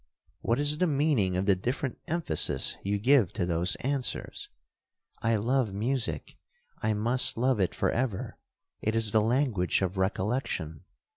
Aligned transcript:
'—'What 0.41 0.57
is 0.59 0.79
the 0.79 0.87
meaning 0.87 1.37
of 1.37 1.45
the 1.45 1.55
different 1.55 1.99
emphasis 2.07 2.75
you 2.81 2.97
give 2.97 3.31
to 3.33 3.45
those 3.45 3.75
answers?'—'I 3.81 5.35
love 5.35 5.73
music—I 5.75 6.95
must 6.95 7.37
love 7.37 7.59
it 7.59 7.75
for 7.75 7.91
ever—it 7.91 8.95
is 8.95 9.11
the 9.11 9.21
language 9.21 9.83
of 9.83 9.99
recollection. 9.99 10.85